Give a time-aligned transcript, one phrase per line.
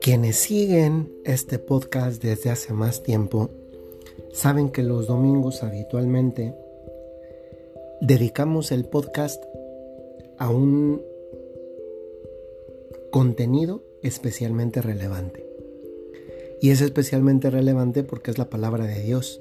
[0.00, 3.48] Quienes siguen este podcast desde hace más tiempo
[4.32, 6.54] saben que los domingos habitualmente
[8.02, 9.42] dedicamos el podcast
[10.36, 11.00] a un
[13.10, 15.46] contenido especialmente relevante.
[16.60, 19.40] Y es especialmente relevante porque es la palabra de Dios.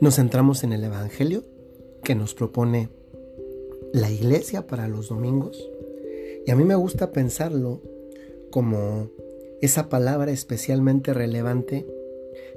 [0.00, 1.44] Nos centramos en el Evangelio
[2.02, 2.88] que nos propone
[3.92, 5.68] la iglesia para los domingos.
[6.46, 7.80] Y a mí me gusta pensarlo
[8.50, 9.10] como
[9.60, 11.86] esa palabra especialmente relevante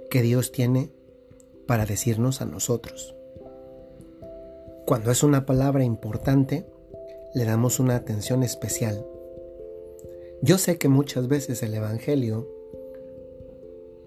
[0.09, 0.89] que Dios tiene
[1.67, 3.15] para decirnos a nosotros.
[4.85, 6.65] Cuando es una palabra importante,
[7.33, 9.05] le damos una atención especial.
[10.41, 12.47] Yo sé que muchas veces el Evangelio,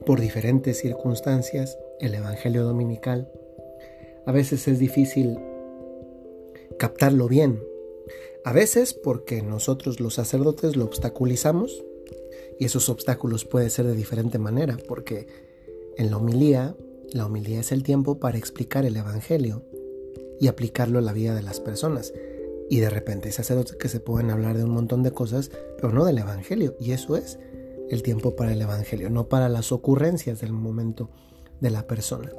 [0.06, 3.30] por diferentes circunstancias, el Evangelio dominical,
[4.24, 5.38] a veces es difícil
[6.78, 7.62] captarlo bien.
[8.44, 11.84] A veces porque nosotros los sacerdotes lo obstaculizamos
[12.58, 15.26] y esos obstáculos pueden ser de diferente manera, porque
[15.96, 16.76] en la homilía,
[17.12, 19.64] la homilía es el tiempo para explicar el Evangelio
[20.40, 22.14] y aplicarlo a la vida de las personas.
[22.70, 25.92] Y de repente hay sacerdotes que se pueden hablar de un montón de cosas, pero
[25.92, 26.76] no del Evangelio.
[26.78, 27.38] Y eso es
[27.90, 31.10] el tiempo para el Evangelio, no para las ocurrencias del momento
[31.60, 32.32] de la persona.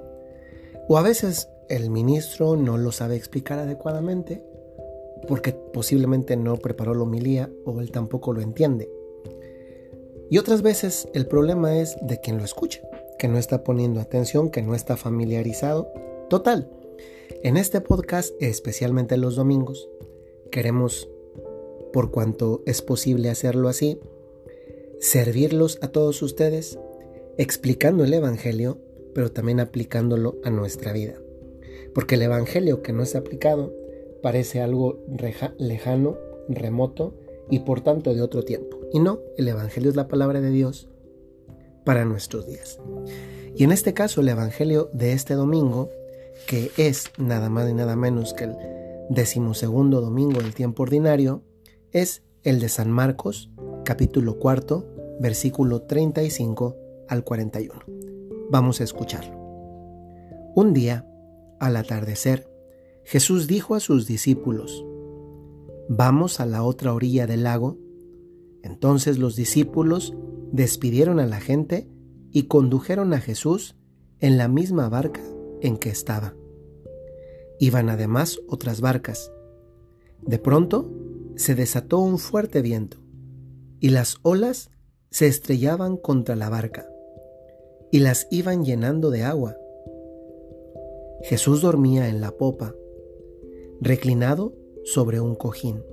[0.88, 4.44] O a veces el ministro no lo sabe explicar adecuadamente
[5.28, 8.89] porque posiblemente no preparó la homilía o él tampoco lo entiende.
[10.30, 12.81] Y otras veces el problema es de quien lo escucha,
[13.17, 15.92] que no está poniendo atención, que no está familiarizado.
[16.30, 16.70] Total,
[17.44, 19.89] en este podcast, especialmente los domingos,
[20.52, 21.09] queremos,
[21.94, 24.00] por cuanto es posible hacerlo así,
[25.00, 26.80] servirlos a todos ustedes,
[27.38, 28.78] explicando el Evangelio,
[29.14, 31.16] pero también aplicándolo a nuestra vida.
[31.94, 33.73] Porque el Evangelio que no es aplicado
[34.22, 35.00] parece algo
[35.58, 37.14] lejano, remoto
[37.50, 38.78] y por tanto de otro tiempo.
[38.94, 40.88] Y no, el Evangelio es la palabra de Dios
[41.86, 42.80] para nuestros días.
[43.55, 45.89] Y en este caso, el Evangelio de este domingo,
[46.48, 48.56] que es nada más y nada menos que el
[49.10, 51.42] decimosegundo domingo del tiempo ordinario,
[51.92, 53.50] es el de San Marcos,
[53.83, 54.86] capítulo cuarto,
[55.20, 56.77] versículo 35
[57.08, 57.73] al 41.
[58.50, 59.38] Vamos a escucharlo.
[60.56, 61.06] Un día,
[61.59, 62.47] al atardecer,
[63.03, 64.86] Jesús dijo a sus discípulos,
[65.87, 67.77] Vamos a la otra orilla del lago
[68.61, 70.15] entonces los discípulos
[70.52, 71.87] despidieron a la gente
[72.31, 73.75] y condujeron a Jesús
[74.20, 75.21] en la misma barca
[75.61, 76.36] en que estaba.
[77.59, 79.31] Iban además otras barcas.
[80.21, 80.91] De pronto
[81.36, 82.97] se desató un fuerte viento
[83.80, 84.70] y las olas
[85.09, 86.86] se estrellaban contra la barca
[87.91, 89.55] y las iban llenando de agua.
[91.24, 92.76] Jesús dormía en la popa,
[93.82, 94.54] reclinado
[94.84, 95.84] sobre un cojín.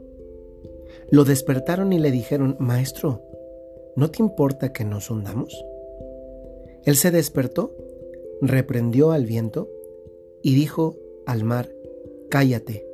[1.10, 3.22] Lo despertaron y le dijeron, Maestro,
[3.96, 5.64] ¿no te importa que nos hundamos?
[6.84, 7.74] Él se despertó,
[8.40, 9.68] reprendió al viento
[10.42, 11.70] y dijo al mar,
[12.28, 12.86] Cállate,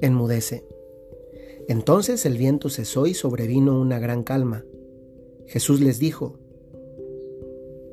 [0.00, 0.64] enmudece.
[1.68, 4.64] Entonces el viento cesó y sobrevino una gran calma.
[5.46, 6.38] Jesús les dijo,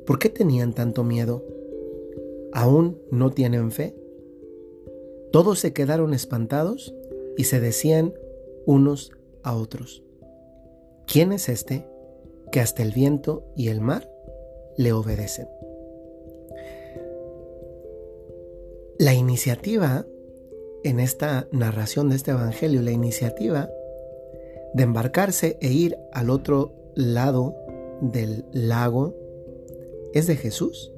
[0.06, 1.44] ¿por qué tenían tanto miedo?
[2.56, 3.94] ¿Aún no tienen fe?
[5.30, 6.94] Todos se quedaron espantados
[7.36, 8.14] y se decían
[8.64, 9.12] unos
[9.42, 10.02] a otros.
[11.06, 11.86] ¿Quién es este
[12.50, 14.10] que hasta el viento y el mar
[14.78, 15.46] le obedecen?
[18.98, 20.06] La iniciativa
[20.82, 23.68] en esta narración de este Evangelio, la iniciativa
[24.72, 27.54] de embarcarse e ir al otro lado
[28.00, 29.14] del lago
[30.14, 30.95] es de Jesús.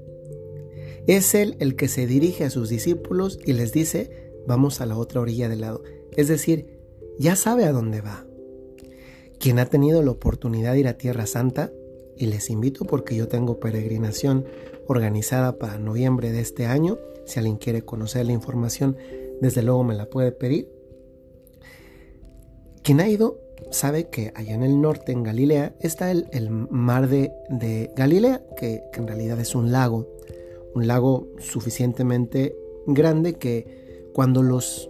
[1.07, 4.97] Es Él el que se dirige a sus discípulos y les dice, vamos a la
[4.97, 5.83] otra orilla del lado.
[6.17, 6.79] Es decir,
[7.19, 8.29] ya sabe a dónde va
[9.39, 11.73] quien ha tenido la oportunidad de ir a Tierra Santa,
[12.17, 14.45] y les invito porque yo tengo peregrinación
[14.89, 18.97] organizada para noviembre de este año, si alguien quiere conocer la información,
[19.41, 20.69] desde luego me la puede pedir.
[22.83, 23.39] Quien ha ido
[23.71, 29.01] sabe que allá en el norte, en Galilea, está el, mar de, Galilea, que, que
[29.01, 30.09] en realidad es un lago,
[30.79, 34.89] un lago suficientemente grande que cuando los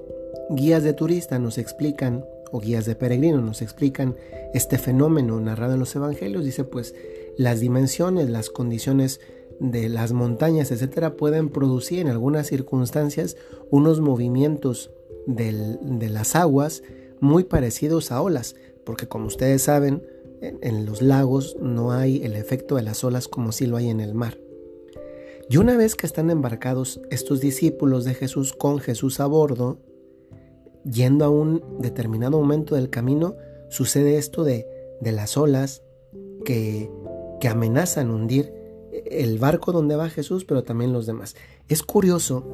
[0.50, 4.16] guías de turista nos explican o guías de peregrinos nos explican
[4.52, 6.94] este fenómeno narrado en los evangelios, dice pues
[7.38, 9.20] las dimensiones, las condiciones
[9.60, 13.36] de las montañas, etcétera, pueden producir en algunas circunstancias
[13.70, 14.90] unos movimientos
[15.26, 16.82] de las aguas
[17.20, 20.06] muy parecidos a olas, porque como ustedes saben,
[20.42, 23.88] en, en los lagos no hay el efecto de las olas como si lo hay
[23.88, 24.38] en el mar.
[25.50, 29.78] Y una vez que están embarcados estos discípulos de Jesús con Jesús a bordo,
[30.84, 33.34] yendo a un determinado momento del camino,
[33.68, 34.66] sucede esto de,
[35.00, 35.82] de las olas
[36.44, 36.90] que,
[37.40, 38.52] que amenazan hundir
[39.06, 41.34] el barco donde va Jesús, pero también los demás.
[41.68, 42.44] Es curioso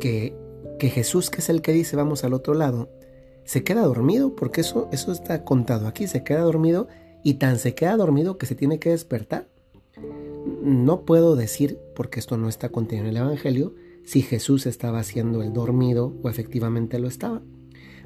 [0.00, 0.34] que,
[0.78, 2.88] que Jesús, que es el que dice vamos al otro lado,
[3.44, 6.88] se queda dormido, porque eso, eso está contado aquí, se queda dormido
[7.22, 9.48] y tan se queda dormido que se tiene que despertar.
[10.44, 13.74] No puedo decir, porque esto no está contenido en el Evangelio,
[14.04, 17.42] si Jesús estaba haciendo el dormido o efectivamente lo estaba.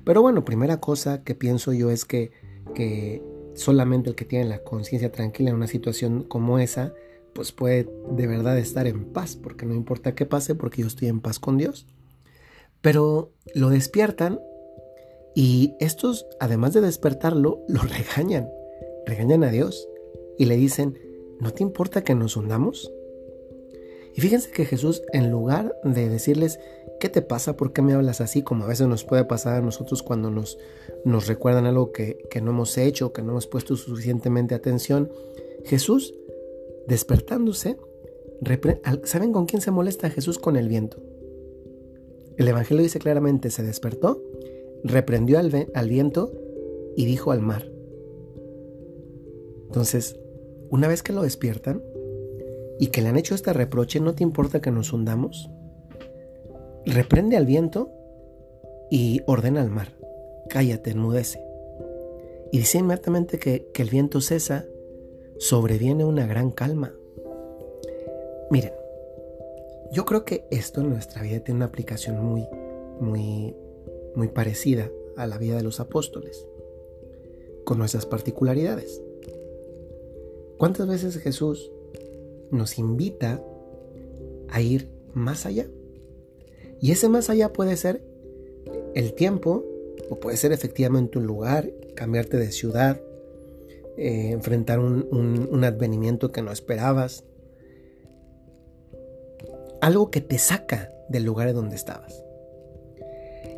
[0.04, 2.30] Pero bueno, primera cosa que pienso yo es que,
[2.74, 3.22] que
[3.54, 6.92] solamente el que tiene la conciencia tranquila en una situación como esa,
[7.32, 11.08] pues puede de verdad estar en paz, porque no importa qué pase, porque yo estoy
[11.08, 11.86] en paz con Dios.
[12.82, 14.40] Pero lo despiertan
[15.34, 18.48] y estos, además de despertarlo, lo regañan,
[19.06, 19.88] regañan a Dios
[20.38, 20.98] y le dicen,
[21.40, 22.92] ¿no te importa que nos hundamos?
[24.14, 26.58] Y fíjense que Jesús, en lugar de decirles,
[26.98, 27.56] ¿qué te pasa?
[27.56, 28.42] ¿Por qué me hablas así?
[28.42, 30.58] Como a veces nos puede pasar a nosotros cuando nos,
[31.04, 35.12] nos recuerdan algo que, que no hemos hecho, que no hemos puesto suficientemente atención.
[35.64, 36.14] Jesús,
[36.86, 37.76] despertándose,
[39.04, 40.38] ¿saben con quién se molesta Jesús?
[40.38, 41.02] Con el viento.
[42.38, 44.22] El Evangelio dice claramente, se despertó,
[44.82, 46.32] reprendió al, al viento
[46.96, 47.70] y dijo al mar.
[49.66, 50.18] Entonces,
[50.70, 51.82] una vez que lo despiertan,
[52.78, 55.50] y que le han hecho este reproche, ¿no te importa que nos hundamos?
[56.84, 57.90] Reprende al viento
[58.90, 59.88] y ordena al mar,
[60.48, 61.42] cállate, enmudece.
[62.52, 64.66] Y dice inmediatamente que, que el viento cesa,
[65.38, 66.94] sobreviene una gran calma.
[68.50, 68.72] Miren,
[69.92, 72.46] yo creo que esto en nuestra vida tiene una aplicación muy,
[73.00, 73.56] muy,
[74.14, 76.46] muy parecida a la vida de los apóstoles,
[77.64, 79.02] con nuestras particularidades.
[80.58, 81.70] ¿Cuántas veces Jesús
[82.50, 83.42] nos invita
[84.48, 85.66] a ir más allá.
[86.80, 88.02] Y ese más allá puede ser
[88.94, 89.64] el tiempo,
[90.10, 93.00] o puede ser efectivamente un lugar, cambiarte de ciudad,
[93.96, 95.08] eh, enfrentar un,
[95.50, 97.24] un advenimiento que no esperabas.
[99.80, 102.22] Algo que te saca del lugar en donde estabas.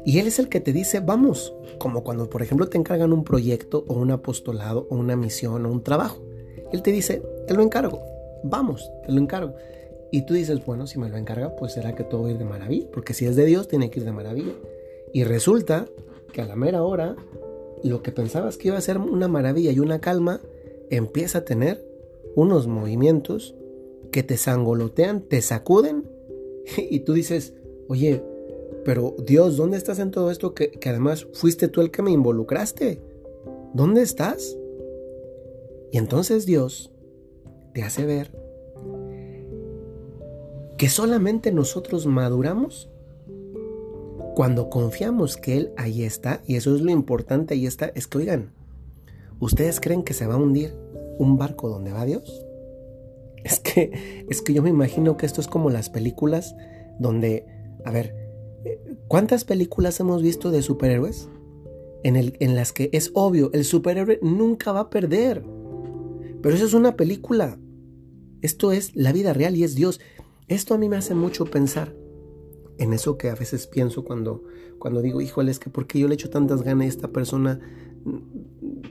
[0.04, 3.24] Y Él es el que te dice, vamos, como cuando por ejemplo te encargan un
[3.24, 6.22] proyecto o un apostolado o una misión o un trabajo.
[6.72, 8.02] Él te dice, te lo encargo,
[8.42, 9.54] vamos, te lo encargo.
[10.10, 12.38] Y tú dices, bueno, si me lo encarga, pues será que todo va a ir
[12.38, 14.52] de maravilla, porque si es de Dios, tiene que ir de maravilla.
[15.12, 15.86] Y resulta
[16.32, 17.16] que a la mera hora,
[17.82, 20.40] lo que pensabas que iba a ser una maravilla y una calma,
[20.90, 21.84] empieza a tener
[22.34, 23.54] unos movimientos
[24.10, 26.04] que te sangolotean, te sacuden,
[26.90, 27.54] y tú dices,
[27.88, 28.22] oye,
[28.84, 32.10] pero Dios, ¿dónde estás en todo esto que, que además fuiste tú el que me
[32.10, 33.00] involucraste?
[33.74, 34.56] ¿Dónde estás?
[35.92, 36.92] Y entonces Dios
[37.74, 38.32] te hace ver
[40.76, 42.88] que solamente nosotros maduramos
[44.34, 48.18] cuando confiamos que Él ahí está, y eso es lo importante, ahí está, es que
[48.18, 48.52] oigan,
[49.40, 50.76] ¿ustedes creen que se va a hundir
[51.18, 52.44] un barco donde va Dios?
[53.42, 56.54] Es que, es que yo me imagino que esto es como las películas
[57.00, 57.46] donde,
[57.84, 58.14] a ver,
[59.08, 61.28] ¿cuántas películas hemos visto de superhéroes?
[62.04, 65.42] En, el, en las que es obvio, el superhéroe nunca va a perder.
[66.42, 67.58] Pero eso es una película.
[68.42, 70.00] Esto es la vida real y es Dios.
[70.46, 71.94] Esto a mí me hace mucho pensar
[72.78, 74.44] en eso que a veces pienso cuando,
[74.78, 77.60] cuando digo, híjole, es que ¿por qué yo le echo tantas ganas a esta persona?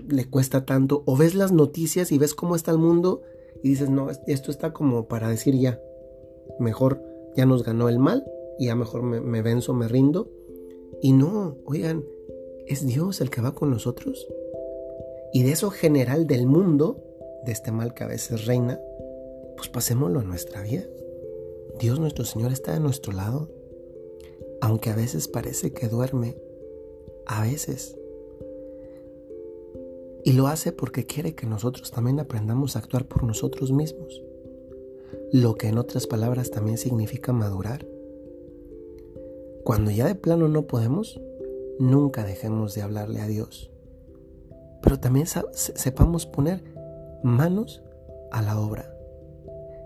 [0.07, 1.03] Le cuesta tanto.
[1.05, 3.21] O ves las noticias y ves cómo está el mundo
[3.63, 5.79] y dices, no, esto está como para decir ya,
[6.59, 7.01] mejor
[7.35, 8.25] ya nos ganó el mal
[8.59, 10.29] y ya mejor me, me venzo, me rindo.
[11.01, 12.03] Y no, oigan,
[12.67, 14.27] es Dios el que va con nosotros.
[15.33, 17.03] Y de eso general del mundo,
[17.45, 18.79] de este mal que a veces reina,
[19.55, 20.83] pues pasémoslo en nuestra vida.
[21.79, 23.49] Dios nuestro Señor está de nuestro lado,
[24.61, 26.37] aunque a veces parece que duerme,
[27.25, 27.97] a veces.
[30.23, 34.21] Y lo hace porque quiere que nosotros también aprendamos a actuar por nosotros mismos,
[35.31, 37.87] lo que en otras palabras también significa madurar.
[39.63, 41.21] Cuando ya de plano no podemos,
[41.79, 43.69] nunca dejemos de hablarle a Dios,
[44.81, 46.63] pero también sepamos poner
[47.23, 47.83] manos
[48.31, 48.93] a la obra.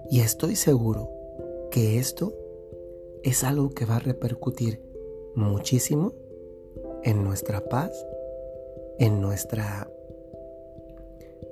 [0.09, 1.09] Y estoy seguro
[1.71, 2.33] que esto
[3.23, 4.81] es algo que va a repercutir
[5.35, 6.13] muchísimo
[7.03, 7.91] en nuestra paz,
[8.99, 9.89] en nuestra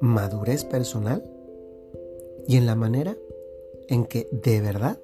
[0.02, 1.24] madurez personal
[2.48, 3.18] y en la manera
[3.88, 5.00] en que de verdad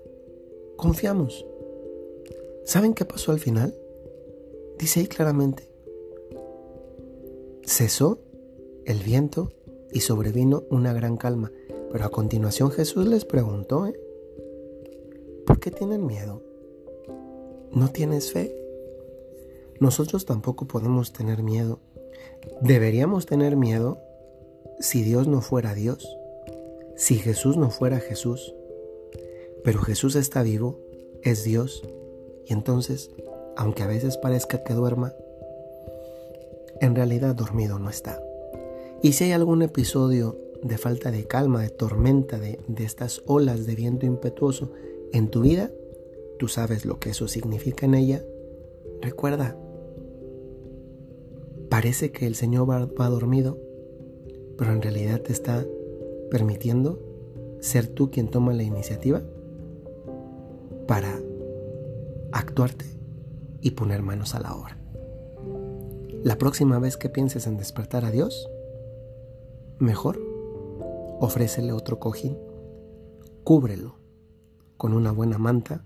[0.76, 1.46] confiamos.
[2.66, 3.76] ¿Saben qué pasó al final?
[4.78, 5.70] Dice ahí claramente,
[7.64, 8.20] cesó
[8.86, 9.52] el viento
[9.92, 11.52] y sobrevino una gran calma.
[11.92, 14.00] Pero a continuación Jesús les preguntó, ¿eh?
[15.46, 16.42] ¿por qué tienen miedo?
[17.72, 18.66] ¿No tienes fe?
[19.80, 21.80] nosotros tampoco podemos tener miedo.
[22.62, 24.00] Deberíamos tener miedo
[24.80, 26.08] si Dios no fuera Dios,
[26.96, 28.54] si Jesús no fuera Jesús.
[29.64, 30.80] Pero Jesús está vivo,
[31.24, 31.84] es Dios,
[32.46, 33.10] y entonces,
[33.58, 35.14] aunque a veces parezca que duerma,
[36.82, 38.22] en realidad dormido no está.
[39.02, 43.66] Y si hay algún episodio de falta de calma, de tormenta, de, de estas olas
[43.66, 44.72] de viento impetuoso
[45.14, 45.72] en tu vida,
[46.40, 48.26] tú sabes lo que eso significa en ella.
[49.02, 49.58] Recuerda,
[51.70, 53.60] parece que el Señor va, va dormido,
[54.58, 55.66] pero en realidad te está
[56.32, 57.00] permitiendo
[57.60, 59.22] ser tú quien toma la iniciativa
[60.88, 61.20] para
[62.32, 62.86] actuarte
[63.62, 64.78] y poner manos a la obra.
[66.24, 68.50] La próxima vez que pienses en despertar a Dios,
[69.80, 70.20] mejor
[71.20, 72.38] ofrécele otro cojín,
[73.44, 73.96] cúbrelo
[74.78, 75.82] con una buena manta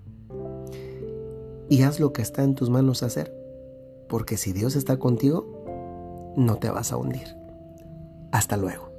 [1.70, 3.34] y haz lo que está en tus manos hacer,
[4.08, 7.36] porque si Dios está contigo, no te vas a hundir.
[8.32, 8.90] Hasta luego.